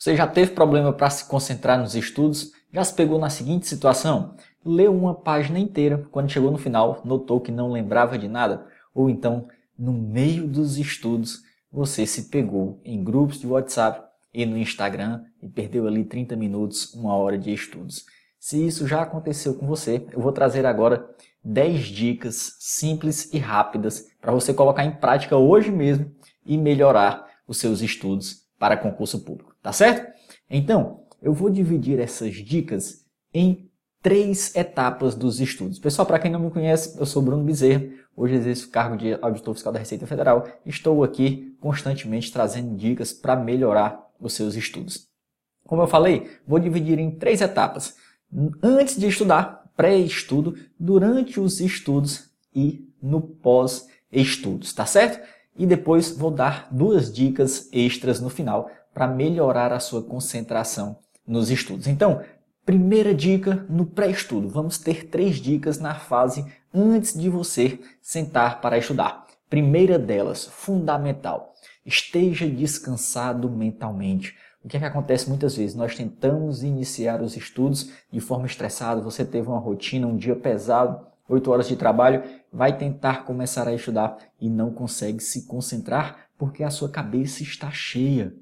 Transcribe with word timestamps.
Você 0.00 0.16
já 0.16 0.26
teve 0.26 0.52
problema 0.52 0.94
para 0.94 1.10
se 1.10 1.26
concentrar 1.26 1.78
nos 1.78 1.94
estudos? 1.94 2.52
Já 2.72 2.82
se 2.82 2.94
pegou 2.94 3.18
na 3.18 3.28
seguinte 3.28 3.68
situação? 3.68 4.34
Leu 4.64 4.96
uma 4.96 5.14
página 5.14 5.58
inteira, 5.58 6.08
quando 6.10 6.30
chegou 6.30 6.50
no 6.50 6.56
final, 6.56 7.02
notou 7.04 7.38
que 7.38 7.52
não 7.52 7.70
lembrava 7.70 8.16
de 8.16 8.26
nada? 8.26 8.66
Ou 8.94 9.10
então, 9.10 9.46
no 9.78 9.92
meio 9.92 10.48
dos 10.48 10.78
estudos, 10.78 11.42
você 11.70 12.06
se 12.06 12.30
pegou 12.30 12.80
em 12.82 13.04
grupos 13.04 13.40
de 13.40 13.46
WhatsApp 13.46 14.02
e 14.32 14.46
no 14.46 14.56
Instagram 14.56 15.22
e 15.42 15.46
perdeu 15.46 15.86
ali 15.86 16.02
30 16.02 16.34
minutos, 16.34 16.94
uma 16.94 17.14
hora 17.14 17.36
de 17.36 17.52
estudos. 17.52 18.06
Se 18.38 18.66
isso 18.66 18.86
já 18.86 19.02
aconteceu 19.02 19.52
com 19.52 19.66
você, 19.66 20.06
eu 20.14 20.20
vou 20.22 20.32
trazer 20.32 20.64
agora 20.64 21.10
10 21.44 21.88
dicas 21.88 22.56
simples 22.58 23.30
e 23.34 23.38
rápidas 23.38 24.06
para 24.18 24.32
você 24.32 24.54
colocar 24.54 24.82
em 24.82 24.92
prática 24.92 25.36
hoje 25.36 25.70
mesmo 25.70 26.10
e 26.46 26.56
melhorar 26.56 27.26
os 27.46 27.58
seus 27.58 27.82
estudos 27.82 28.46
para 28.58 28.78
concurso 28.78 29.20
público, 29.20 29.49
tá 29.62 29.72
certo? 29.72 30.12
Então, 30.48 31.04
eu 31.22 31.32
vou 31.32 31.50
dividir 31.50 31.98
essas 32.00 32.34
dicas 32.34 33.04
em 33.32 33.70
três 34.02 34.54
etapas 34.54 35.14
dos 35.14 35.40
estudos. 35.40 35.78
Pessoal, 35.78 36.06
para 36.06 36.18
quem 36.18 36.30
não 36.30 36.40
me 36.40 36.50
conhece, 36.50 36.98
eu 36.98 37.04
sou 37.04 37.22
Bruno 37.22 37.44
Bezerra, 37.44 37.84
hoje 38.16 38.34
exerço 38.34 38.68
o 38.68 38.70
cargo 38.70 38.96
de 38.96 39.18
auditor 39.20 39.54
fiscal 39.54 39.72
da 39.72 39.78
Receita 39.78 40.06
Federal. 40.06 40.48
Estou 40.64 41.04
aqui 41.04 41.54
constantemente 41.60 42.32
trazendo 42.32 42.76
dicas 42.76 43.12
para 43.12 43.36
melhorar 43.36 44.00
os 44.18 44.32
seus 44.32 44.54
estudos. 44.54 45.06
Como 45.66 45.82
eu 45.82 45.86
falei, 45.86 46.30
vou 46.46 46.58
dividir 46.58 46.98
em 46.98 47.10
três 47.10 47.40
etapas. 47.40 47.94
Antes 48.62 48.98
de 48.98 49.06
estudar, 49.06 49.70
pré-estudo, 49.76 50.56
durante 50.78 51.38
os 51.38 51.60
estudos 51.60 52.30
e 52.54 52.88
no 53.02 53.20
pós-estudos, 53.20 54.72
tá 54.72 54.86
certo? 54.86 55.20
E 55.56 55.66
depois 55.66 56.10
vou 56.10 56.30
dar 56.30 56.68
duas 56.70 57.12
dicas 57.12 57.68
extras 57.72 58.20
no 58.20 58.30
final 58.30 58.70
para 59.00 59.08
melhorar 59.08 59.72
a 59.72 59.80
sua 59.80 60.02
concentração 60.02 60.98
nos 61.26 61.50
estudos. 61.50 61.86
Então, 61.86 62.20
primeira 62.66 63.14
dica 63.14 63.64
no 63.66 63.86
pré-estudo. 63.86 64.46
Vamos 64.50 64.76
ter 64.76 65.06
três 65.06 65.36
dicas 65.36 65.78
na 65.78 65.94
fase 65.94 66.44
antes 66.74 67.18
de 67.18 67.30
você 67.30 67.80
sentar 68.02 68.60
para 68.60 68.76
estudar. 68.76 69.26
Primeira 69.48 69.98
delas, 69.98 70.44
fundamental, 70.44 71.54
esteja 71.82 72.46
descansado 72.46 73.48
mentalmente. 73.48 74.36
O 74.62 74.68
que 74.68 74.76
é 74.76 74.80
que 74.80 74.84
acontece 74.84 75.30
muitas 75.30 75.56
vezes? 75.56 75.74
Nós 75.74 75.96
tentamos 75.96 76.62
iniciar 76.62 77.22
os 77.22 77.38
estudos 77.38 77.90
de 78.12 78.20
forma 78.20 78.44
estressada, 78.44 79.00
você 79.00 79.24
teve 79.24 79.48
uma 79.48 79.58
rotina, 79.58 80.06
um 80.06 80.14
dia 80.18 80.36
pesado, 80.36 81.06
oito 81.26 81.50
horas 81.50 81.68
de 81.68 81.74
trabalho, 81.74 82.22
vai 82.52 82.76
tentar 82.76 83.24
começar 83.24 83.66
a 83.66 83.72
estudar 83.72 84.18
e 84.38 84.50
não 84.50 84.70
consegue 84.70 85.22
se 85.22 85.46
concentrar 85.46 86.26
porque 86.36 86.62
a 86.62 86.68
sua 86.68 86.90
cabeça 86.90 87.42
está 87.42 87.70
cheia. 87.70 88.34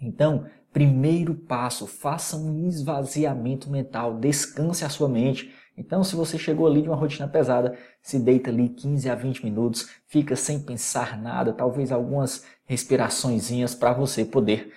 Então, 0.00 0.46
primeiro 0.72 1.34
passo, 1.34 1.86
faça 1.86 2.36
um 2.36 2.66
esvaziamento 2.66 3.70
mental, 3.70 4.18
descanse 4.18 4.84
a 4.84 4.88
sua 4.88 5.08
mente. 5.08 5.52
Então, 5.76 6.04
se 6.04 6.14
você 6.14 6.38
chegou 6.38 6.66
ali 6.66 6.82
de 6.82 6.88
uma 6.88 6.96
rotina 6.96 7.26
pesada, 7.26 7.76
se 8.02 8.18
deita 8.18 8.50
ali 8.50 8.68
15 8.68 9.08
a 9.08 9.14
20 9.14 9.44
minutos, 9.44 9.88
fica 10.06 10.36
sem 10.36 10.60
pensar 10.60 11.20
nada, 11.20 11.52
talvez 11.52 11.90
algumas 11.90 12.44
respiraçõezinhas 12.66 13.74
para 13.74 13.92
você 13.92 14.24
poder, 14.24 14.72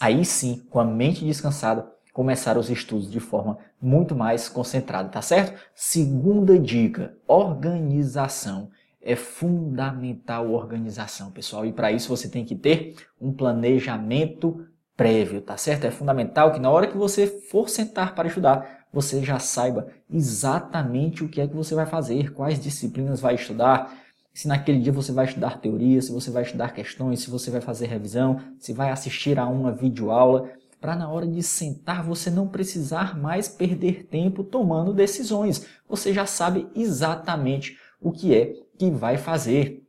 aí 0.00 0.24
sim, 0.24 0.66
com 0.68 0.80
a 0.80 0.84
mente 0.84 1.24
descansada, 1.24 1.90
começar 2.12 2.58
os 2.58 2.68
estudos 2.68 3.10
de 3.10 3.20
forma 3.20 3.58
muito 3.80 4.14
mais 4.14 4.48
concentrada, 4.48 5.08
tá 5.08 5.22
certo? 5.22 5.56
Segunda 5.74 6.58
dica, 6.58 7.16
organização. 7.28 8.70
É 9.08 9.16
fundamental 9.16 10.52
organização, 10.52 11.30
pessoal, 11.30 11.64
e 11.64 11.72
para 11.72 11.90
isso 11.90 12.10
você 12.10 12.28
tem 12.28 12.44
que 12.44 12.54
ter 12.54 12.94
um 13.18 13.32
planejamento 13.32 14.66
prévio, 14.94 15.40
tá 15.40 15.56
certo? 15.56 15.86
É 15.86 15.90
fundamental 15.90 16.52
que 16.52 16.60
na 16.60 16.68
hora 16.68 16.86
que 16.86 16.96
você 16.98 17.26
for 17.26 17.70
sentar 17.70 18.14
para 18.14 18.28
estudar, 18.28 18.84
você 18.92 19.24
já 19.24 19.38
saiba 19.38 19.88
exatamente 20.12 21.24
o 21.24 21.28
que 21.30 21.40
é 21.40 21.48
que 21.48 21.56
você 21.56 21.74
vai 21.74 21.86
fazer, 21.86 22.34
quais 22.34 22.60
disciplinas 22.60 23.18
vai 23.18 23.34
estudar, 23.34 23.96
se 24.34 24.46
naquele 24.46 24.78
dia 24.78 24.92
você 24.92 25.10
vai 25.10 25.24
estudar 25.24 25.58
teoria, 25.58 26.02
se 26.02 26.12
você 26.12 26.30
vai 26.30 26.42
estudar 26.42 26.74
questões, 26.74 27.20
se 27.20 27.30
você 27.30 27.50
vai 27.50 27.62
fazer 27.62 27.86
revisão, 27.86 28.38
se 28.58 28.74
vai 28.74 28.90
assistir 28.90 29.38
a 29.38 29.46
uma 29.46 29.72
videoaula 29.72 30.50
para 30.78 30.94
na 30.94 31.08
hora 31.08 31.26
de 31.26 31.42
sentar 31.42 32.04
você 32.04 32.30
não 32.30 32.46
precisar 32.46 33.18
mais 33.18 33.48
perder 33.48 34.04
tempo 34.04 34.44
tomando 34.44 34.92
decisões. 34.92 35.66
Você 35.88 36.12
já 36.12 36.26
sabe 36.26 36.68
exatamente 36.74 37.78
o 38.00 38.12
que 38.12 38.34
é 38.34 38.54
que 38.78 38.90
vai 38.90 39.16
fazer. 39.16 39.84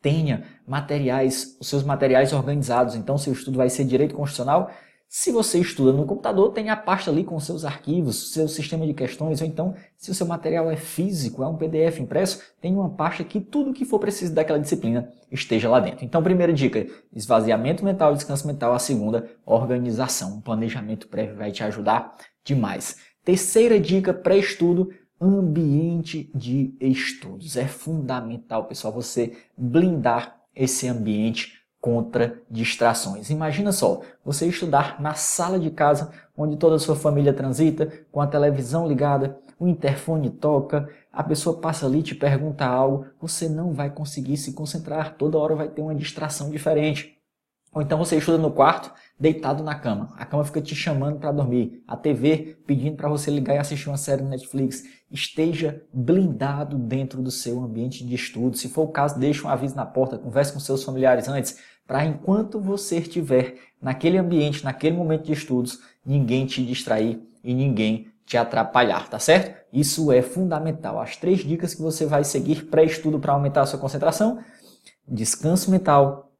Tenha 0.00 0.44
materiais, 0.66 1.56
os 1.60 1.68
seus 1.68 1.82
materiais 1.82 2.32
organizados. 2.32 2.94
Então, 2.94 3.18
seu 3.18 3.32
estudo 3.32 3.56
vai 3.56 3.68
ser 3.68 3.84
direito 3.84 4.14
constitucional, 4.14 4.70
se 5.10 5.32
você 5.32 5.58
estuda 5.58 5.90
no 5.90 6.04
computador, 6.04 6.52
tem 6.52 6.68
a 6.68 6.76
pasta 6.76 7.10
ali 7.10 7.24
com 7.24 7.40
seus 7.40 7.64
arquivos, 7.64 8.30
seu 8.30 8.46
sistema 8.46 8.86
de 8.86 8.92
questões, 8.92 9.40
ou 9.40 9.46
então, 9.46 9.74
se 9.96 10.10
o 10.10 10.14
seu 10.14 10.26
material 10.26 10.70
é 10.70 10.76
físico, 10.76 11.42
é 11.42 11.46
um 11.46 11.56
PDF 11.56 11.98
impresso, 11.98 12.42
tem 12.60 12.74
uma 12.74 12.90
pasta 12.90 13.24
que 13.24 13.40
tudo 13.40 13.72
que 13.72 13.86
for 13.86 13.98
preciso 13.98 14.34
daquela 14.34 14.60
disciplina 14.60 15.10
esteja 15.32 15.70
lá 15.70 15.80
dentro. 15.80 16.04
Então, 16.04 16.22
primeira 16.22 16.52
dica, 16.52 16.86
esvaziamento 17.10 17.82
mental, 17.82 18.12
descanso 18.12 18.46
mental. 18.46 18.74
A 18.74 18.78
segunda, 18.78 19.30
organização. 19.46 20.34
Um 20.34 20.40
planejamento 20.42 21.08
prévio 21.08 21.36
vai 21.36 21.50
te 21.50 21.64
ajudar 21.64 22.14
demais. 22.44 22.98
Terceira 23.24 23.80
dica, 23.80 24.12
pré-estudo, 24.12 24.90
ambiente 25.20 26.30
de 26.34 26.74
estudos. 26.80 27.56
É 27.56 27.66
fundamental, 27.66 28.64
pessoal, 28.64 28.92
você 28.92 29.36
blindar 29.56 30.40
esse 30.54 30.88
ambiente 30.88 31.58
contra 31.80 32.40
distrações. 32.50 33.30
Imagina 33.30 33.72
só, 33.72 34.00
você 34.24 34.46
estudar 34.46 35.00
na 35.00 35.14
sala 35.14 35.58
de 35.58 35.70
casa, 35.70 36.10
onde 36.36 36.56
toda 36.56 36.76
a 36.76 36.78
sua 36.78 36.96
família 36.96 37.32
transita, 37.32 37.90
com 38.10 38.20
a 38.20 38.26
televisão 38.26 38.86
ligada, 38.86 39.38
o 39.58 39.66
interfone 39.66 40.30
toca, 40.30 40.88
a 41.12 41.22
pessoa 41.22 41.60
passa 41.60 41.86
ali 41.86 42.02
te 42.02 42.14
pergunta 42.14 42.64
algo, 42.64 43.06
você 43.20 43.48
não 43.48 43.72
vai 43.72 43.90
conseguir 43.90 44.36
se 44.36 44.52
concentrar, 44.52 45.16
toda 45.16 45.38
hora 45.38 45.54
vai 45.54 45.68
ter 45.68 45.82
uma 45.82 45.94
distração 45.94 46.50
diferente. 46.50 47.18
Ou 47.72 47.82
então 47.82 47.98
você 47.98 48.16
estuda 48.16 48.38
no 48.38 48.50
quarto, 48.50 48.92
deitado 49.18 49.62
na 49.62 49.74
cama. 49.74 50.14
A 50.16 50.24
cama 50.24 50.44
fica 50.44 50.60
te 50.60 50.74
chamando 50.74 51.18
para 51.18 51.32
dormir. 51.32 51.82
A 51.86 51.96
TV 51.96 52.56
pedindo 52.66 52.96
para 52.96 53.08
você 53.08 53.30
ligar 53.30 53.54
e 53.54 53.58
assistir 53.58 53.88
uma 53.88 53.96
série 53.98 54.22
no 54.22 54.30
Netflix. 54.30 54.84
Esteja 55.10 55.82
blindado 55.92 56.78
dentro 56.78 57.22
do 57.22 57.30
seu 57.30 57.60
ambiente 57.62 58.04
de 58.04 58.14
estudo. 58.14 58.56
Se 58.56 58.68
for 58.68 58.82
o 58.82 58.92
caso, 58.92 59.18
deixe 59.18 59.44
um 59.46 59.48
aviso 59.48 59.74
na 59.74 59.86
porta, 59.86 60.18
converse 60.18 60.52
com 60.52 60.60
seus 60.60 60.84
familiares 60.84 61.28
antes, 61.28 61.58
para 61.86 62.04
enquanto 62.04 62.60
você 62.60 62.98
estiver 62.98 63.54
naquele 63.80 64.18
ambiente, 64.18 64.64
naquele 64.64 64.96
momento 64.96 65.24
de 65.24 65.32
estudos, 65.32 65.80
ninguém 66.04 66.44
te 66.44 66.64
distrair 66.64 67.22
e 67.42 67.54
ninguém 67.54 68.12
te 68.26 68.36
atrapalhar, 68.36 69.08
tá 69.08 69.18
certo? 69.18 69.56
Isso 69.72 70.12
é 70.12 70.20
fundamental. 70.20 71.00
As 71.00 71.16
três 71.16 71.40
dicas 71.40 71.74
que 71.74 71.80
você 71.80 72.04
vai 72.04 72.24
seguir 72.24 72.66
pré-estudo 72.66 73.18
para 73.18 73.32
aumentar 73.32 73.62
a 73.62 73.66
sua 73.66 73.78
concentração: 73.78 74.38
descanso 75.06 75.70
mental, 75.70 76.30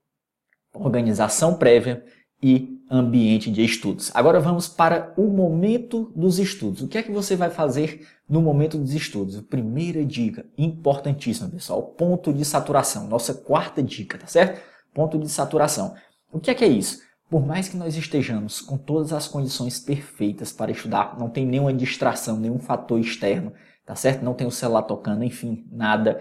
organização 0.74 1.54
prévia 1.54 2.04
e 2.42 2.80
ambiente 2.90 3.50
de 3.50 3.64
estudos. 3.64 4.10
Agora 4.14 4.40
vamos 4.40 4.68
para 4.68 5.12
o 5.16 5.26
momento 5.28 6.12
dos 6.14 6.38
estudos. 6.38 6.82
O 6.82 6.88
que 6.88 6.98
é 6.98 7.02
que 7.02 7.10
você 7.10 7.36
vai 7.36 7.50
fazer 7.50 8.06
no 8.28 8.40
momento 8.40 8.78
dos 8.78 8.92
estudos? 8.92 9.40
Primeira 9.40 10.04
dica, 10.04 10.46
importantíssima, 10.56 11.48
pessoal, 11.48 11.82
ponto 11.82 12.32
de 12.32 12.44
saturação. 12.44 13.08
Nossa 13.08 13.34
quarta 13.34 13.82
dica, 13.82 14.16
tá 14.16 14.26
certo? 14.26 14.60
Ponto 14.94 15.18
de 15.18 15.28
saturação. 15.28 15.94
O 16.32 16.38
que 16.38 16.50
é 16.50 16.54
que 16.54 16.64
é 16.64 16.68
isso? 16.68 17.02
Por 17.28 17.44
mais 17.44 17.68
que 17.68 17.76
nós 17.76 17.96
estejamos 17.96 18.60
com 18.60 18.78
todas 18.78 19.12
as 19.12 19.28
condições 19.28 19.78
perfeitas 19.78 20.50
para 20.50 20.70
estudar, 20.70 21.18
não 21.18 21.28
tem 21.28 21.44
nenhuma 21.44 21.74
distração, 21.74 22.38
nenhum 22.38 22.58
fator 22.58 22.98
externo, 22.98 23.52
tá 23.84 23.94
certo? 23.94 24.24
Não 24.24 24.32
tem 24.32 24.46
o 24.46 24.50
celular 24.50 24.82
tocando, 24.82 25.24
enfim, 25.24 25.66
nada. 25.70 26.20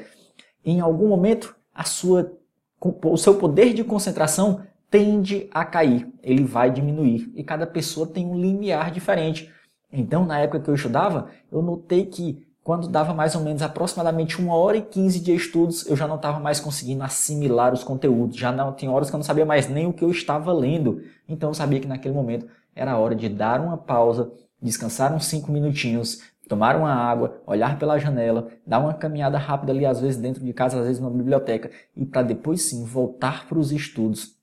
Em 0.65 0.81
algum 0.81 1.07
momento, 1.07 1.55
a 1.73 1.83
sua 1.83 2.33
o 2.79 3.17
seu 3.17 3.35
poder 3.35 3.73
de 3.73 3.83
concentração 3.83 4.61
tende 4.89 5.47
a 5.51 5.65
cair, 5.65 6.07
ele 6.23 6.43
vai 6.43 6.71
diminuir 6.71 7.31
e 7.35 7.43
cada 7.43 7.67
pessoa 7.67 8.07
tem 8.07 8.25
um 8.25 8.39
limiar 8.39 8.91
diferente. 8.91 9.51
Então, 9.91 10.25
na 10.25 10.39
época 10.39 10.59
que 10.59 10.69
eu 10.69 10.75
estudava, 10.75 11.29
eu 11.51 11.61
notei 11.61 12.05
que 12.05 12.45
quando 12.63 12.89
dava 12.89 13.13
mais 13.13 13.33
ou 13.33 13.41
menos 13.41 13.61
aproximadamente 13.61 14.41
uma 14.41 14.53
hora 14.53 14.75
e 14.75 14.81
quinze 14.81 15.21
de 15.21 15.33
estudos, 15.33 15.87
eu 15.87 15.95
já 15.95 16.05
não 16.05 16.17
estava 16.17 16.37
mais 16.37 16.59
conseguindo 16.59 17.01
assimilar 17.01 17.73
os 17.73 17.81
conteúdos. 17.81 18.35
Já 18.35 18.51
não 18.51 18.73
tinha 18.73 18.91
horas 18.91 19.09
que 19.09 19.15
eu 19.15 19.19
não 19.19 19.23
sabia 19.23 19.45
mais 19.45 19.69
nem 19.69 19.87
o 19.87 19.93
que 19.93 20.03
eu 20.03 20.11
estava 20.11 20.51
lendo. 20.51 21.01
Então 21.29 21.49
eu 21.49 21.53
sabia 21.53 21.79
que 21.79 21.87
naquele 21.87 22.13
momento 22.13 22.45
era 22.75 22.97
hora 22.97 23.15
de 23.15 23.29
dar 23.29 23.61
uma 23.61 23.77
pausa, 23.77 24.33
descansar 24.61 25.15
uns 25.15 25.27
cinco 25.27 25.49
minutinhos, 25.49 26.21
tomar 26.49 26.75
uma 26.75 26.93
água, 26.93 27.41
olhar 27.47 27.79
pela 27.79 27.97
janela, 27.97 28.49
dar 28.65 28.79
uma 28.79 28.93
caminhada 28.93 29.37
rápida 29.37 29.71
ali, 29.71 29.85
às 29.85 30.01
vezes 30.01 30.19
dentro 30.19 30.43
de 30.43 30.51
casa, 30.51 30.77
às 30.77 30.85
vezes 30.85 31.01
na 31.01 31.09
biblioteca, 31.09 31.71
e 31.95 32.05
para 32.05 32.21
depois 32.21 32.63
sim 32.63 32.83
voltar 32.83 33.47
para 33.47 33.57
os 33.57 33.71
estudos 33.71 34.36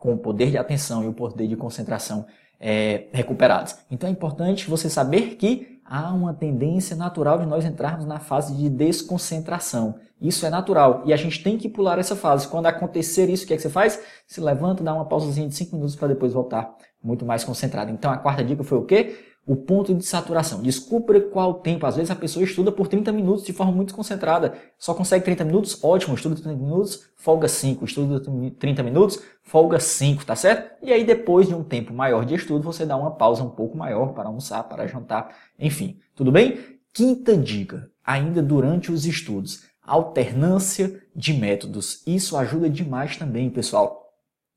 com 0.00 0.14
o 0.14 0.18
poder 0.18 0.50
de 0.50 0.58
atenção 0.58 1.04
e 1.04 1.08
o 1.08 1.12
poder 1.12 1.46
de 1.46 1.54
concentração 1.54 2.26
é, 2.58 3.04
recuperados. 3.12 3.76
Então 3.90 4.08
é 4.08 4.12
importante 4.12 4.68
você 4.68 4.88
saber 4.88 5.36
que 5.36 5.78
há 5.84 6.12
uma 6.12 6.32
tendência 6.32 6.96
natural 6.96 7.38
de 7.38 7.46
nós 7.46 7.64
entrarmos 7.64 8.06
na 8.06 8.18
fase 8.18 8.54
de 8.54 8.68
desconcentração. 8.70 9.96
Isso 10.20 10.46
é 10.46 10.50
natural 10.50 11.02
e 11.04 11.12
a 11.12 11.16
gente 11.16 11.42
tem 11.42 11.58
que 11.58 11.68
pular 11.68 11.98
essa 11.98 12.16
fase. 12.16 12.48
Quando 12.48 12.66
acontecer 12.66 13.28
isso, 13.28 13.44
o 13.44 13.46
que, 13.46 13.52
é 13.52 13.56
que 13.56 13.62
você 13.62 13.70
faz? 13.70 14.02
Se 14.26 14.40
levanta, 14.40 14.82
dá 14.82 14.94
uma 14.94 15.04
pausazinha 15.04 15.48
de 15.48 15.54
5 15.54 15.76
minutos 15.76 15.94
para 15.94 16.08
depois 16.08 16.32
voltar 16.32 16.74
muito 17.02 17.26
mais 17.26 17.44
concentrado. 17.44 17.90
Então 17.90 18.10
a 18.10 18.16
quarta 18.16 18.42
dica 18.42 18.64
foi 18.64 18.78
o 18.78 18.84
quê? 18.84 19.18
O 19.46 19.56
ponto 19.56 19.94
de 19.94 20.04
saturação. 20.04 20.62
Descubra 20.62 21.20
qual 21.20 21.54
tempo. 21.54 21.86
Às 21.86 21.96
vezes 21.96 22.10
a 22.10 22.16
pessoa 22.16 22.44
estuda 22.44 22.70
por 22.70 22.86
30 22.86 23.10
minutos 23.12 23.44
de 23.44 23.52
forma 23.52 23.72
muito 23.72 23.94
concentrada. 23.94 24.54
Só 24.78 24.94
consegue 24.94 25.24
30 25.24 25.44
minutos? 25.44 25.82
Ótimo. 25.82 26.14
Estuda 26.14 26.36
30 26.36 26.56
minutos, 26.56 27.10
folga 27.16 27.48
5. 27.48 27.84
Estuda 27.84 28.20
30 28.58 28.82
minutos, 28.82 29.20
folga 29.42 29.80
5, 29.80 30.24
tá 30.24 30.36
certo? 30.36 30.70
E 30.82 30.92
aí 30.92 31.04
depois 31.04 31.48
de 31.48 31.54
um 31.54 31.64
tempo 31.64 31.92
maior 31.92 32.24
de 32.24 32.34
estudo, 32.34 32.62
você 32.62 32.86
dá 32.86 32.96
uma 32.96 33.12
pausa 33.12 33.42
um 33.42 33.50
pouco 33.50 33.76
maior 33.76 34.12
para 34.12 34.28
almoçar, 34.28 34.62
para 34.64 34.86
jantar, 34.86 35.34
enfim. 35.58 35.98
Tudo 36.14 36.30
bem? 36.30 36.58
Quinta 36.92 37.36
dica, 37.36 37.90
ainda 38.04 38.42
durante 38.42 38.92
os 38.92 39.06
estudos. 39.06 39.64
Alternância 39.82 41.02
de 41.14 41.32
métodos. 41.32 42.02
Isso 42.06 42.36
ajuda 42.36 42.68
demais 42.68 43.16
também, 43.16 43.50
pessoal. 43.50 44.12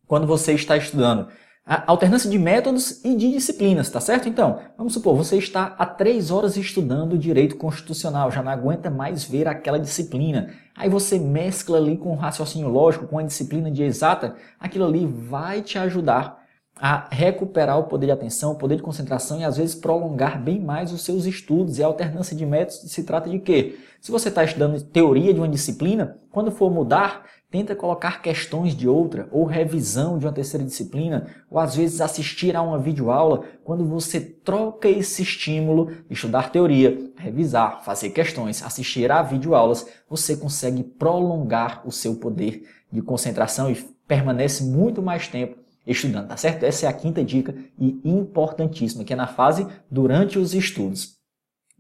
Quando 0.06 0.28
você 0.28 0.54
está 0.54 0.78
estudando 0.78 1.30
a 1.66 1.90
alternância 1.90 2.30
de 2.30 2.38
métodos 2.38 3.04
e 3.06 3.16
de 3.16 3.32
disciplinas, 3.32 3.90
tá 3.90 4.02
certo? 4.02 4.28
Então, 4.28 4.60
vamos 4.78 4.94
supor, 4.94 5.16
você 5.16 5.38
está 5.38 5.76
há 5.78 5.86
três 5.86 6.30
horas 6.30 6.58
estudando 6.58 7.18
direito 7.18 7.56
constitucional, 7.56 8.30
já 8.30 8.44
não 8.44 8.52
aguenta 8.52 8.90
mais 8.90 9.24
ver 9.24 9.48
aquela 9.48 9.80
disciplina. 9.80 10.54
Aí 10.76 10.90
você 10.90 11.18
mescla 11.18 11.78
ali 11.78 11.96
com 11.96 12.12
o 12.12 12.18
raciocínio 12.18 12.68
lógico, 12.68 13.08
com 13.08 13.18
a 13.18 13.24
disciplina 13.24 13.72
de 13.72 13.82
exata, 13.82 14.36
aquilo 14.60 14.86
ali 14.86 15.06
vai 15.06 15.62
te 15.62 15.78
ajudar 15.78 16.43
a 16.80 17.08
recuperar 17.12 17.80
o 17.80 17.84
poder 17.84 18.08
de 18.08 18.12
atenção, 18.12 18.54
o 18.54 18.56
poder 18.56 18.78
de 18.78 18.82
concentração 18.82 19.40
e 19.40 19.44
às 19.44 19.58
vezes 19.58 19.76
prolongar 19.76 20.42
bem 20.42 20.60
mais 20.60 20.92
os 20.92 21.04
seus 21.04 21.26
estudos. 21.26 21.78
E 21.78 21.84
a 21.84 21.88
alternância 21.88 22.36
de 22.36 22.46
métodos 22.46 22.92
se 22.92 23.04
trata 23.04 23.30
de 23.30 23.40
quê? 23.40 23.78
Se 24.02 24.12
você 24.12 24.30
está 24.30 24.44
estudando 24.44 24.82
teoria 24.82 25.34
de 25.34 25.40
uma 25.40 25.48
disciplina, 25.48 26.18
quando 26.32 26.52
for 26.52 26.72
mudar, 26.72 27.26
tenta 27.50 27.76
colocar 27.76 28.22
questões 28.22 28.76
de 28.76 28.90
outra, 28.90 29.30
ou 29.32 29.46
revisão 29.46 30.18
de 30.18 30.26
uma 30.26 30.32
terceira 30.34 30.66
disciplina, 30.66 31.28
ou 31.50 31.60
às 31.60 31.76
vezes 31.76 32.02
assistir 32.02 32.56
a 32.56 32.62
uma 32.62 32.80
videoaula. 32.80 33.44
Quando 33.64 33.86
você 33.86 34.20
troca 34.20 34.90
esse 34.90 35.22
estímulo, 35.22 35.92
estudar 36.10 36.52
teoria, 36.52 37.12
revisar, 37.16 37.84
fazer 37.84 38.10
questões, 38.10 38.64
assistir 38.64 39.12
a 39.12 39.22
videoaulas, 39.22 39.88
você 40.10 40.36
consegue 40.36 40.84
prolongar 40.84 41.88
o 41.88 41.92
seu 41.92 42.16
poder 42.16 42.68
de 42.92 43.02
concentração 43.02 43.70
e 43.72 43.76
permanece 44.08 44.64
muito 44.64 45.02
mais 45.02 45.28
tempo 45.28 45.63
estudando, 45.86 46.28
tá 46.28 46.38
certo? 46.38 46.64
Essa 46.64 46.86
é 46.86 46.90
a 46.90 46.94
quinta 46.94 47.24
dica 47.24 47.56
e 47.78 48.00
importantíssima, 48.04 49.04
que 49.04 49.14
é 49.14 49.16
na 49.16 49.28
fase 49.28 49.68
durante 49.90 50.40
os 50.40 50.54
estudos. 50.54 51.16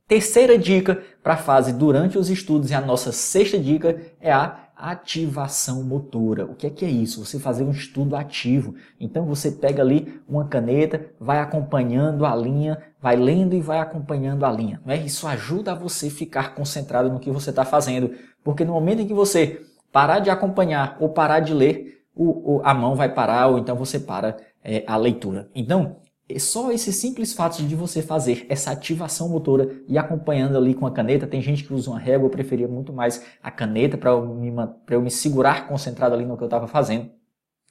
Terceira 0.07 0.57
dica 0.57 1.01
para 1.23 1.35
a 1.35 1.37
fase 1.37 1.71
durante 1.71 2.17
os 2.17 2.29
estudos 2.29 2.69
e 2.69 2.73
a 2.73 2.81
nossa 2.81 3.11
sexta 3.11 3.57
dica 3.57 4.01
é 4.19 4.31
a 4.31 4.63
ativação 4.75 5.81
motora. 5.83 6.45
O 6.45 6.55
que 6.55 6.67
é 6.67 6.69
que 6.69 6.83
é 6.83 6.89
isso? 6.89 7.23
Você 7.23 7.39
fazer 7.39 7.63
um 7.63 7.71
estudo 7.71 8.15
ativo. 8.15 8.75
Então 8.99 9.25
você 9.25 9.49
pega 9.49 9.81
ali 9.81 10.21
uma 10.27 10.45
caneta, 10.45 11.05
vai 11.17 11.39
acompanhando 11.39 12.25
a 12.25 12.35
linha, 12.35 12.77
vai 13.01 13.15
lendo 13.15 13.55
e 13.55 13.61
vai 13.61 13.79
acompanhando 13.79 14.45
a 14.45 14.51
linha. 14.51 14.81
Não 14.85 14.93
é? 14.93 14.97
Isso 14.97 15.25
ajuda 15.25 15.71
a 15.71 15.75
você 15.75 16.09
ficar 16.09 16.53
concentrado 16.53 17.09
no 17.09 17.19
que 17.19 17.31
você 17.31 17.51
está 17.51 17.63
fazendo, 17.63 18.11
porque 18.43 18.65
no 18.65 18.73
momento 18.73 19.01
em 19.01 19.07
que 19.07 19.13
você 19.13 19.61
parar 19.89 20.19
de 20.19 20.29
acompanhar 20.29 20.97
ou 20.99 21.09
parar 21.09 21.39
de 21.39 21.53
ler, 21.53 22.02
o, 22.15 22.55
o, 22.55 22.61
a 22.63 22.73
mão 22.73 22.95
vai 22.95 23.13
parar 23.13 23.47
ou 23.47 23.57
então 23.57 23.75
você 23.75 23.99
para 23.99 24.37
é, 24.63 24.83
a 24.87 24.95
leitura. 24.95 25.49
Então, 25.53 25.97
é 26.29 26.39
só 26.39 26.71
esse 26.71 26.93
simples 26.93 27.33
fato 27.33 27.61
de 27.61 27.75
você 27.75 28.01
fazer 28.01 28.45
essa 28.47 28.71
ativação 28.71 29.27
motora 29.27 29.69
e 29.87 29.97
acompanhando 29.97 30.57
ali 30.57 30.73
com 30.73 30.87
a 30.87 30.91
caneta, 30.91 31.27
tem 31.27 31.41
gente 31.41 31.63
que 31.63 31.73
usa 31.73 31.89
uma 31.89 31.99
régua, 31.99 32.27
eu 32.27 32.31
preferia 32.31 32.67
muito 32.67 32.93
mais 32.93 33.23
a 33.41 33.51
caneta 33.51 33.97
para 33.97 34.11
eu, 34.11 34.25
me, 34.25 34.53
eu 34.89 35.01
me 35.01 35.11
segurar 35.11 35.67
concentrado 35.67 36.15
ali 36.15 36.25
no 36.25 36.37
que 36.37 36.43
eu 36.43 36.47
estava 36.47 36.67
fazendo. 36.67 37.09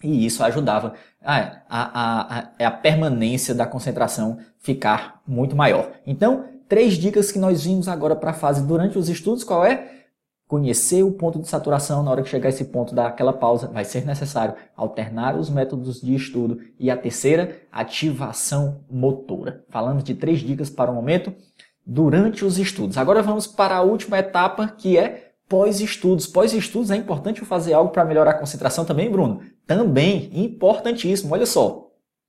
E 0.02 0.26
isso 0.26 0.42
ajudava 0.42 0.94
a, 1.22 1.36
a, 1.68 2.38
a, 2.58 2.66
a, 2.66 2.70
permanência 2.70 3.54
da 3.54 3.64
concentração 3.64 4.38
ficar 4.58 5.22
muito 5.26 5.54
maior. 5.54 5.92
Então, 6.04 6.44
três 6.68 6.94
dicas 6.94 7.30
que 7.30 7.38
nós 7.38 7.64
vimos 7.64 7.86
agora 7.86 8.16
para 8.16 8.30
a 8.30 8.34
fase 8.34 8.66
durante 8.66 8.98
os 8.98 9.08
estudos, 9.08 9.44
qual 9.44 9.64
é? 9.64 10.01
Conhecer 10.52 11.02
o 11.02 11.10
ponto 11.10 11.38
de 11.40 11.48
saturação, 11.48 12.02
na 12.02 12.10
hora 12.10 12.22
que 12.22 12.28
chegar 12.28 12.50
esse 12.50 12.66
ponto 12.66 12.94
daquela 12.94 13.32
pausa, 13.32 13.68
vai 13.68 13.86
ser 13.86 14.04
necessário 14.04 14.54
alternar 14.76 15.34
os 15.34 15.48
métodos 15.48 15.98
de 16.02 16.14
estudo. 16.14 16.60
E 16.78 16.90
a 16.90 16.96
terceira, 16.96 17.56
ativação 17.72 18.84
motora. 18.90 19.64
Falando 19.70 20.02
de 20.02 20.14
três 20.14 20.40
dicas 20.40 20.68
para 20.68 20.90
o 20.90 20.94
momento, 20.94 21.32
durante 21.86 22.44
os 22.44 22.58
estudos. 22.58 22.98
Agora 22.98 23.22
vamos 23.22 23.46
para 23.46 23.76
a 23.76 23.80
última 23.80 24.18
etapa, 24.18 24.68
que 24.68 24.98
é 24.98 25.32
pós-estudos. 25.48 26.26
Pós-estudos 26.26 26.90
é 26.90 26.96
importante 26.96 27.42
fazer 27.46 27.72
algo 27.72 27.90
para 27.90 28.04
melhorar 28.04 28.32
a 28.32 28.38
concentração 28.38 28.84
também, 28.84 29.10
Bruno? 29.10 29.40
Também, 29.66 30.28
importantíssimo. 30.34 31.32
Olha 31.32 31.46
só, 31.46 31.88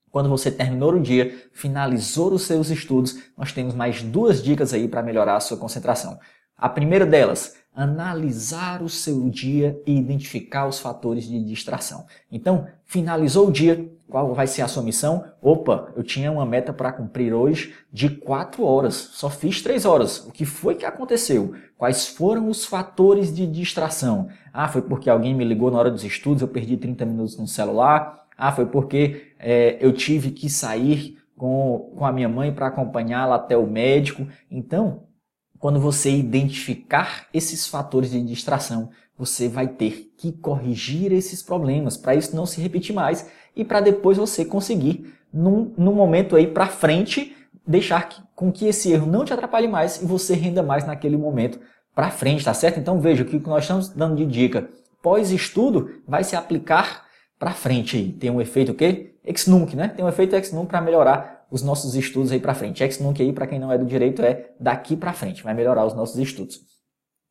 quando 0.10 0.30
você 0.30 0.50
terminou 0.50 0.94
o 0.94 1.02
dia, 1.02 1.36
finalizou 1.52 2.32
os 2.32 2.44
seus 2.44 2.70
estudos, 2.70 3.18
nós 3.38 3.52
temos 3.52 3.76
mais 3.76 4.02
duas 4.02 4.42
dicas 4.42 4.74
aí 4.74 4.88
para 4.88 5.04
melhorar 5.04 5.36
a 5.36 5.42
sua 5.42 5.58
concentração. 5.58 6.18
A 6.56 6.70
primeira 6.70 7.06
delas, 7.06 7.62
analisar 7.76 8.84
o 8.84 8.90
seu 8.90 9.30
dia 9.30 9.82
e 9.86 9.98
identificar 9.98 10.68
os 10.68 10.80
fatores 10.80 11.26
de 11.26 11.44
distração. 11.44 12.06
Então, 12.32 12.68
finalizou 12.86 13.48
o 13.48 13.52
dia, 13.52 13.90
qual 14.08 14.34
vai 14.34 14.46
ser 14.46 14.62
a 14.62 14.68
sua 14.68 14.84
missão? 14.84 15.26
Opa, 15.42 15.92
eu 15.96 16.04
tinha 16.04 16.32
uma 16.32 16.46
meta 16.46 16.72
para 16.72 16.92
cumprir 16.92 17.34
hoje 17.34 17.74
de 17.92 18.10
4 18.10 18.64
horas, 18.64 18.94
só 18.94 19.30
fiz 19.30 19.62
3 19.62 19.86
horas. 19.86 20.20
O 20.28 20.32
que 20.32 20.46
foi 20.46 20.76
que 20.76 20.86
aconteceu? 20.86 21.56
Quais 21.78 22.08
foram 22.08 22.48
os 22.48 22.64
fatores 22.64 23.34
de 23.34 23.48
distração? 23.48 24.28
Ah, 24.54 24.68
foi 24.68 24.84
porque 24.84 25.10
alguém 25.10 25.34
me 25.34 25.44
ligou 25.44 25.72
na 25.72 25.80
hora 25.80 25.90
dos 25.90 26.04
estudos, 26.04 26.44
eu 26.44 26.48
perdi 26.48 26.78
30 26.78 27.06
minutos 27.06 27.38
no 27.38 27.48
celular. 27.48 28.24
Ah, 28.38 28.52
foi 28.52 28.68
porque 28.68 29.34
é, 29.40 29.78
eu 29.82 29.92
tive 29.92 30.30
que 30.30 30.50
sair 30.50 31.18
com, 31.36 31.92
com 31.98 32.06
a 32.06 32.12
minha 32.12 32.30
mãe 32.30 32.54
para 32.54 32.68
acompanhá-la 32.68 33.36
até 33.36 33.58
o 33.58 33.66
médico. 33.66 34.28
Então, 34.50 35.04
quando 35.64 35.80
você 35.80 36.12
identificar 36.12 37.26
esses 37.34 37.66
fatores 37.66 38.12
de 38.12 38.22
distração, 38.22 38.90
você 39.18 39.48
vai 39.48 39.66
ter 39.66 40.14
que 40.18 40.34
corrigir 40.34 41.14
esses 41.14 41.42
problemas 41.42 41.96
para 41.96 42.16
isso 42.16 42.36
não 42.36 42.46
se 42.46 42.60
repetir 42.60 42.94
mais 42.94 43.30
e 43.56 43.64
para 43.64 43.80
depois 43.80 44.18
você 44.18 44.44
conseguir, 44.44 45.14
num, 45.32 45.74
num 45.78 45.94
momento 45.94 46.36
aí 46.36 46.48
para 46.48 46.68
frente, 46.68 47.34
deixar 47.66 48.10
que, 48.10 48.22
com 48.36 48.52
que 48.52 48.66
esse 48.68 48.92
erro 48.92 49.10
não 49.10 49.24
te 49.24 49.32
atrapalhe 49.32 49.70
mais 49.70 50.02
e 50.02 50.06
você 50.06 50.34
renda 50.34 50.62
mais 50.62 50.86
naquele 50.86 51.16
momento 51.16 51.62
para 51.96 52.12
frente, 52.12 52.44
tá 52.44 52.54
certo? 52.54 52.78
Então 52.78 53.00
veja 53.00 53.24
o 53.24 53.26
que 53.26 53.40
nós 53.48 53.64
estamos 53.64 53.88
dando 53.88 54.18
de 54.18 54.26
dica. 54.26 54.70
Pós-estudo 55.02 55.92
vai 56.06 56.26
se 56.26 56.36
aplicar 56.36 57.06
para 57.40 57.52
frente 57.52 57.96
aí. 57.96 58.12
Tem 58.12 58.30
um 58.30 58.42
efeito 58.42 58.74
o 58.74 58.76
quê? 58.76 59.16
Ex-nunc, 59.24 59.78
né? 59.78 59.88
Tem 59.88 60.04
um 60.04 60.10
efeito 60.10 60.36
ex-nunc 60.36 60.68
para 60.68 60.82
melhorar 60.82 61.43
os 61.54 61.62
nossos 61.62 61.94
estudos 61.94 62.32
aí 62.32 62.40
para 62.40 62.56
frente. 62.56 62.84
Ex-nunc 62.84 63.22
aí, 63.22 63.32
para 63.32 63.46
quem 63.46 63.60
não 63.60 63.72
é 63.72 63.78
do 63.78 63.86
direito, 63.86 64.24
é 64.24 64.50
daqui 64.60 64.98
para 64.98 65.14
frente, 65.14 65.44
vai 65.44 65.54
melhorar 65.54 65.86
os 65.86 65.94
nossos 65.94 66.18
estudos. 66.18 66.60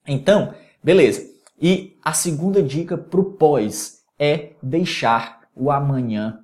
Então, 0.07 0.55
beleza. 0.81 1.29
E 1.61 1.99
a 2.05 2.13
segunda 2.13 2.63
dica 2.63 2.97
para 2.97 3.19
o 3.19 3.33
pós 3.33 4.05
é 4.17 4.51
deixar 4.63 5.41
o 5.57 5.73
amanhã 5.73 6.39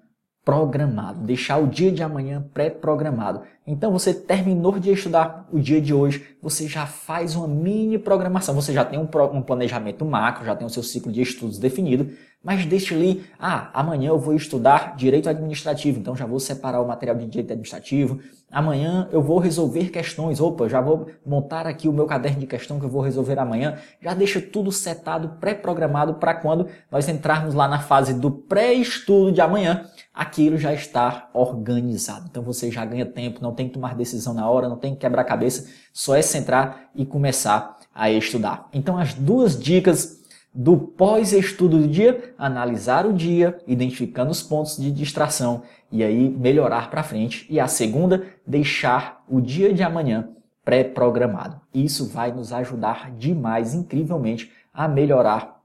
programado, 0.44 1.20
deixar 1.20 1.58
o 1.58 1.68
dia 1.68 1.92
de 1.92 2.02
amanhã 2.02 2.44
pré-programado. 2.52 3.42
Então 3.70 3.92
você 3.92 4.14
terminou 4.14 4.78
de 4.78 4.90
estudar 4.90 5.46
o 5.52 5.60
dia 5.60 5.78
de 5.78 5.92
hoje, 5.92 6.24
você 6.40 6.66
já 6.66 6.86
faz 6.86 7.36
uma 7.36 7.46
mini 7.46 7.98
programação, 7.98 8.54
você 8.54 8.72
já 8.72 8.82
tem 8.82 8.98
um, 8.98 9.06
um 9.34 9.42
planejamento 9.42 10.06
macro, 10.06 10.46
já 10.46 10.56
tem 10.56 10.66
o 10.66 10.70
seu 10.70 10.82
ciclo 10.82 11.12
de 11.12 11.20
estudos 11.20 11.58
definido, 11.58 12.10
mas 12.42 12.64
deixe 12.64 12.94
ali, 12.94 13.24
ah, 13.38 13.68
amanhã 13.74 14.08
eu 14.08 14.18
vou 14.18 14.32
estudar 14.32 14.96
direito 14.96 15.28
administrativo, 15.28 15.98
então 15.98 16.16
já 16.16 16.24
vou 16.24 16.38
separar 16.38 16.80
o 16.80 16.86
material 16.86 17.16
de 17.16 17.26
direito 17.26 17.50
administrativo. 17.50 18.20
Amanhã 18.50 19.08
eu 19.12 19.20
vou 19.20 19.38
resolver 19.38 19.90
questões, 19.90 20.40
opa, 20.40 20.68
já 20.68 20.80
vou 20.80 21.08
montar 21.26 21.66
aqui 21.66 21.88
o 21.88 21.92
meu 21.92 22.06
caderno 22.06 22.40
de 22.40 22.46
questão 22.46 22.78
que 22.78 22.86
eu 22.86 22.88
vou 22.88 23.02
resolver 23.02 23.38
amanhã. 23.38 23.76
Já 24.00 24.14
deixa 24.14 24.40
tudo 24.40 24.72
setado, 24.72 25.36
pré-programado 25.40 26.14
para 26.14 26.32
quando 26.32 26.68
nós 26.90 27.08
entrarmos 27.08 27.54
lá 27.54 27.68
na 27.68 27.80
fase 27.80 28.14
do 28.14 28.30
pré-estudo 28.30 29.32
de 29.32 29.40
amanhã, 29.40 29.84
aquilo 30.14 30.56
já 30.56 30.72
está 30.72 31.28
organizado. 31.34 32.28
Então 32.30 32.42
você 32.42 32.70
já 32.70 32.84
ganha 32.84 33.04
tempo, 33.04 33.42
não 33.42 33.52
tem 33.58 33.68
que 33.68 33.74
tomar 33.74 33.94
decisão 33.94 34.32
na 34.32 34.48
hora, 34.48 34.68
não 34.68 34.76
tem 34.76 34.94
que 34.94 35.00
quebrar 35.00 35.24
cabeça, 35.24 35.68
só 35.92 36.14
é 36.14 36.22
centrar 36.22 36.90
e 36.94 37.04
começar 37.04 37.76
a 37.94 38.10
estudar. 38.10 38.68
Então 38.72 38.96
as 38.96 39.12
duas 39.12 39.58
dicas 39.58 40.18
do 40.54 40.76
pós-estudo 40.76 41.78
do 41.78 41.88
dia, 41.88 42.34
analisar 42.38 43.04
o 43.06 43.12
dia, 43.12 43.58
identificando 43.66 44.30
os 44.30 44.42
pontos 44.42 44.76
de 44.76 44.90
distração 44.90 45.62
e 45.90 46.02
aí 46.02 46.28
melhorar 46.30 46.90
para 46.90 47.02
frente. 47.02 47.46
E 47.50 47.60
a 47.60 47.66
segunda, 47.66 48.26
deixar 48.46 49.22
o 49.28 49.40
dia 49.40 49.72
de 49.74 49.82
amanhã 49.82 50.30
pré-programado. 50.64 51.60
Isso 51.72 52.08
vai 52.08 52.32
nos 52.32 52.52
ajudar 52.52 53.10
demais, 53.12 53.74
incrivelmente, 53.74 54.50
a 54.72 54.86
melhorar 54.88 55.57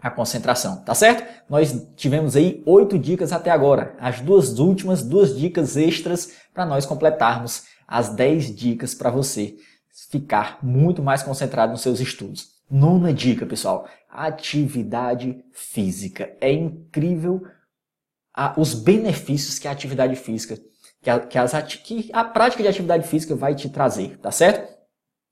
a 0.00 0.10
concentração, 0.10 0.82
tá 0.84 0.94
certo? 0.94 1.24
Nós 1.48 1.88
tivemos 1.96 2.36
aí 2.36 2.62
oito 2.64 2.98
dicas 2.98 3.32
até 3.32 3.50
agora. 3.50 3.96
As 3.98 4.20
duas 4.20 4.58
últimas, 4.58 5.02
duas 5.02 5.36
dicas 5.36 5.76
extras 5.76 6.32
para 6.54 6.64
nós 6.64 6.86
completarmos 6.86 7.64
as 7.86 8.10
dez 8.10 8.54
dicas 8.54 8.94
para 8.94 9.10
você 9.10 9.56
ficar 10.10 10.58
muito 10.62 11.02
mais 11.02 11.22
concentrado 11.22 11.72
nos 11.72 11.80
seus 11.80 11.98
estudos. 12.00 12.58
Nona 12.70 13.12
dica, 13.12 13.46
pessoal: 13.46 13.88
atividade 14.08 15.42
física. 15.52 16.30
É 16.40 16.52
incrível 16.52 17.42
os 18.56 18.74
benefícios 18.74 19.58
que 19.58 19.66
a 19.66 19.72
atividade 19.72 20.14
física, 20.14 20.56
que 21.02 21.10
a, 21.10 21.18
que, 21.18 21.78
que 21.78 22.10
a 22.12 22.22
prática 22.22 22.62
de 22.62 22.68
atividade 22.68 23.08
física 23.08 23.34
vai 23.34 23.54
te 23.54 23.68
trazer, 23.68 24.16
tá 24.18 24.30
certo? 24.30 24.76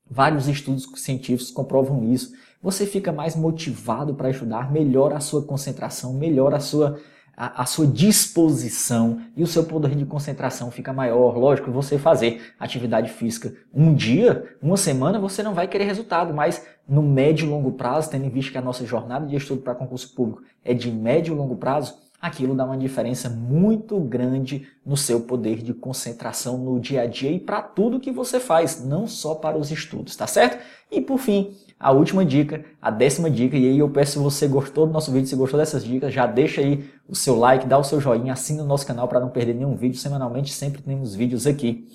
Vários 0.09 0.49
estudos 0.49 0.89
científicos 0.97 1.51
comprovam 1.51 2.03
isso. 2.13 2.33
Você 2.63 2.87
fica 2.87 3.13
mais 3.13 3.37
motivado 3.37 4.15
para 4.15 4.31
estudar, 4.31 4.73
melhora 4.73 5.17
a 5.17 5.21
sua 5.21 5.43
concentração, 5.43 6.15
melhora 6.15 6.57
a 6.57 6.61
sua 6.61 6.99
a, 7.37 7.63
a, 7.63 7.67
sua 7.67 7.87
disposição 7.87 9.21
e 9.37 9.43
o 9.43 9.47
seu 9.47 9.65
poder 9.65 9.95
de 9.95 10.07
concentração 10.07 10.71
fica 10.71 10.93
maior. 10.93 11.37
Lógico, 11.37 11.71
você 11.71 11.99
fazer 11.99 12.55
atividade 12.59 13.11
física 13.11 13.53
um 13.75 13.95
dia, 13.95 14.57
uma 14.63 14.77
semana, 14.79 15.19
você 15.19 15.43
não 15.43 15.53
vai 15.53 15.69
querer 15.69 15.85
resultado, 15.85 16.33
mas 16.33 16.67
no 16.89 17.03
médio 17.03 17.47
e 17.47 17.51
longo 17.51 17.73
prazo, 17.73 18.11
tendo 18.11 18.25
em 18.25 18.31
vista 18.31 18.53
que 18.53 18.59
a 18.59 18.63
nossa 18.63 18.87
jornada 18.87 19.27
de 19.27 19.37
estudo 19.37 19.61
para 19.61 19.75
concurso 19.75 20.15
público 20.15 20.43
é 20.65 20.73
de 20.73 20.91
médio 20.91 21.35
e 21.35 21.37
longo 21.37 21.57
prazo, 21.57 21.99
aquilo 22.21 22.55
dá 22.55 22.65
uma 22.65 22.79
diferença 22.79 23.29
muito 23.29 24.01
grande 24.01 24.67
no 24.85 24.97
seu 24.97 25.21
poder 25.21 25.63
de 25.63 25.75
concentração 25.75 26.57
no 26.57 26.81
dia 26.81 27.03
a 27.03 27.07
dia 27.07 27.31
e 27.31 27.39
para 27.39 27.61
tudo 27.61 28.01
que 28.01 28.11
você 28.11 28.41
faz, 28.41 28.83
não 28.83 29.07
só 29.07 29.35
para 29.35 29.59
os 29.59 29.71
estudos, 29.71 30.17
tá 30.17 30.27
certo? 30.27 30.59
E 30.91 31.01
por 31.01 31.19
fim, 31.19 31.55
a 31.79 31.93
última 31.93 32.25
dica, 32.25 32.65
a 32.81 32.91
décima 32.91 33.31
dica, 33.31 33.57
e 33.57 33.69
aí 33.69 33.79
eu 33.79 33.91
peço 33.91 34.13
se 34.13 34.19
você 34.19 34.49
gostou 34.49 34.87
do 34.87 34.93
nosso 34.93 35.13
vídeo, 35.13 35.27
se 35.27 35.37
gostou 35.37 35.61
dessas 35.61 35.85
dicas, 35.85 36.13
já 36.13 36.27
deixa 36.27 36.61
aí 36.61 36.89
o 37.07 37.15
seu 37.15 37.39
like, 37.39 37.67
dá 37.67 37.77
o 37.77 37.85
seu 37.85 38.01
joinha, 38.01 38.33
assina 38.33 38.63
o 38.63 38.67
nosso 38.67 38.87
canal 38.87 39.07
para 39.07 39.21
não 39.21 39.29
perder 39.29 39.55
nenhum 39.55 39.77
vídeo. 39.77 39.99
Semanalmente 39.99 40.53
sempre 40.53 40.81
temos 40.83 41.15
vídeos 41.15 41.47
aqui 41.47 41.87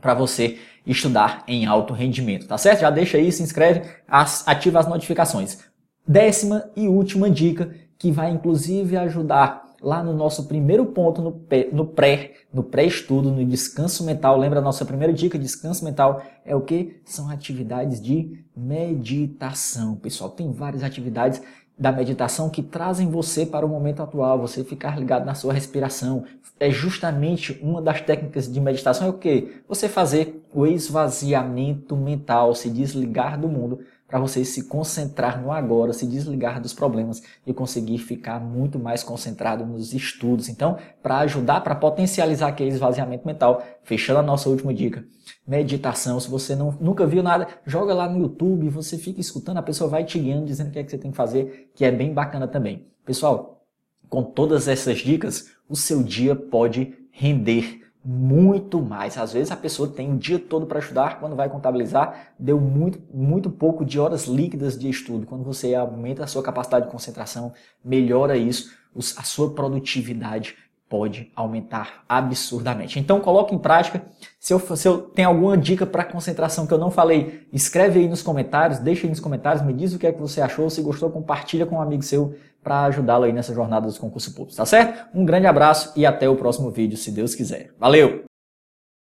para 0.00 0.14
você 0.14 0.58
estudar 0.86 1.42
em 1.48 1.66
alto 1.66 1.92
rendimento, 1.92 2.46
tá 2.46 2.56
certo? 2.56 2.80
Já 2.80 2.90
deixa 2.90 3.18
aí, 3.18 3.32
se 3.32 3.42
inscreve, 3.42 3.82
ativa 4.08 4.78
as 4.78 4.86
notificações. 4.86 5.58
Décima 6.06 6.70
e 6.76 6.86
última 6.88 7.28
dica, 7.28 7.74
que 7.98 8.12
vai 8.12 8.30
inclusive 8.30 8.96
ajudar 8.96 9.67
lá 9.80 10.02
no 10.02 10.12
nosso 10.12 10.46
primeiro 10.46 10.86
ponto 10.86 11.22
no, 11.22 11.32
pré, 11.32 12.32
no 12.52 12.64
pré-estudo, 12.64 13.30
no 13.30 13.44
descanso 13.44 14.04
mental. 14.04 14.36
Lembra 14.36 14.58
a 14.58 14.62
nossa 14.62 14.84
primeira 14.84 15.12
dica, 15.12 15.38
descanso 15.38 15.84
mental 15.84 16.22
é 16.44 16.54
o 16.54 16.60
que? 16.60 17.00
São 17.04 17.30
atividades 17.30 18.00
de 18.00 18.44
meditação, 18.56 19.94
pessoal. 19.96 20.30
Tem 20.30 20.50
várias 20.52 20.82
atividades 20.82 21.40
da 21.78 21.92
meditação 21.92 22.50
que 22.50 22.62
trazem 22.62 23.08
você 23.08 23.46
para 23.46 23.64
o 23.64 23.68
momento 23.68 24.02
atual, 24.02 24.40
você 24.40 24.64
ficar 24.64 24.98
ligado 24.98 25.24
na 25.24 25.34
sua 25.34 25.52
respiração. 25.52 26.24
É 26.58 26.70
justamente 26.70 27.56
uma 27.62 27.80
das 27.80 28.00
técnicas 28.00 28.52
de 28.52 28.60
meditação 28.60 29.06
é 29.06 29.10
o 29.10 29.14
que? 29.14 29.62
Você 29.68 29.88
fazer 29.88 30.42
o 30.52 30.66
esvaziamento 30.66 31.96
mental, 31.96 32.52
se 32.54 32.68
desligar 32.68 33.40
do 33.40 33.48
mundo 33.48 33.80
para 34.08 34.18
você 34.18 34.42
se 34.42 34.64
concentrar 34.64 35.40
no 35.40 35.52
agora, 35.52 35.92
se 35.92 36.06
desligar 36.06 36.62
dos 36.62 36.72
problemas 36.72 37.22
e 37.46 37.52
conseguir 37.52 37.98
ficar 37.98 38.40
muito 38.40 38.78
mais 38.78 39.04
concentrado 39.04 39.66
nos 39.66 39.92
estudos. 39.92 40.48
Então, 40.48 40.78
para 41.02 41.18
ajudar, 41.18 41.60
para 41.60 41.74
potencializar 41.74 42.48
aquele 42.48 42.70
esvaziamento 42.70 43.26
mental, 43.26 43.62
fechando 43.84 44.20
a 44.20 44.22
nossa 44.22 44.48
última 44.48 44.72
dica, 44.72 45.04
meditação. 45.46 46.18
Se 46.18 46.30
você 46.30 46.56
não, 46.56 46.74
nunca 46.80 47.06
viu 47.06 47.22
nada, 47.22 47.46
joga 47.66 47.92
lá 47.92 48.08
no 48.08 48.18
YouTube, 48.18 48.70
você 48.70 48.96
fica 48.96 49.20
escutando, 49.20 49.58
a 49.58 49.62
pessoa 49.62 49.90
vai 49.90 50.04
te 50.04 50.18
guiando, 50.18 50.46
dizendo 50.46 50.68
o 50.68 50.70
que 50.70 50.78
é 50.78 50.84
que 50.84 50.90
você 50.90 50.98
tem 50.98 51.10
que 51.10 51.16
fazer, 51.16 51.70
que 51.74 51.84
é 51.84 51.90
bem 51.90 52.14
bacana 52.14 52.48
também. 52.48 52.86
Pessoal, 53.04 53.62
com 54.08 54.22
todas 54.22 54.68
essas 54.68 54.98
dicas, 54.98 55.50
o 55.68 55.76
seu 55.76 56.02
dia 56.02 56.34
pode 56.34 56.94
render 57.10 57.82
muito 58.10 58.80
mais. 58.80 59.18
Às 59.18 59.34
vezes 59.34 59.52
a 59.52 59.56
pessoa 59.56 59.86
tem 59.86 60.14
o 60.14 60.16
dia 60.16 60.38
todo 60.38 60.64
para 60.64 60.78
estudar, 60.78 61.20
quando 61.20 61.36
vai 61.36 61.46
contabilizar, 61.50 62.32
deu 62.38 62.58
muito, 62.58 62.98
muito 63.12 63.50
pouco 63.50 63.84
de 63.84 64.00
horas 64.00 64.24
líquidas 64.24 64.78
de 64.78 64.88
estudo. 64.88 65.26
Quando 65.26 65.44
você 65.44 65.74
aumenta 65.74 66.24
a 66.24 66.26
sua 66.26 66.42
capacidade 66.42 66.86
de 66.86 66.90
concentração, 66.90 67.52
melhora 67.84 68.34
isso, 68.34 68.72
a 68.96 69.22
sua 69.22 69.50
produtividade 69.50 70.56
pode 70.88 71.30
aumentar 71.36 72.04
absurdamente. 72.08 72.98
Então 72.98 73.20
coloque 73.20 73.54
em 73.54 73.58
prática. 73.58 74.02
Se 74.40 74.52
eu, 74.52 74.60
se 74.76 74.88
eu 74.88 74.98
tenho 75.02 75.28
alguma 75.28 75.56
dica 75.56 75.84
para 75.84 76.04
concentração 76.04 76.66
que 76.66 76.72
eu 76.72 76.78
não 76.78 76.90
falei, 76.90 77.46
escreve 77.52 78.00
aí 78.00 78.08
nos 78.08 78.22
comentários, 78.22 78.78
deixa 78.78 79.06
aí 79.06 79.10
nos 79.10 79.20
comentários, 79.20 79.64
me 79.64 79.72
diz 79.72 79.92
o 79.94 79.98
que 79.98 80.06
é 80.06 80.12
que 80.12 80.20
você 80.20 80.40
achou. 80.40 80.70
Se 80.70 80.80
gostou, 80.80 81.10
compartilha 81.10 81.66
com 81.66 81.76
um 81.76 81.82
amigo 81.82 82.02
seu 82.02 82.34
para 82.62 82.84
ajudá-lo 82.84 83.24
aí 83.24 83.32
nessa 83.32 83.54
jornada 83.54 83.86
dos 83.86 83.98
concursos 83.98 84.32
públicos, 84.32 84.56
tá 84.56 84.66
certo? 84.66 85.08
Um 85.14 85.24
grande 85.24 85.46
abraço 85.46 85.92
e 85.96 86.04
até 86.04 86.28
o 86.28 86.36
próximo 86.36 86.70
vídeo, 86.70 86.96
se 86.96 87.10
Deus 87.10 87.34
quiser. 87.34 87.70
Valeu! 87.78 88.27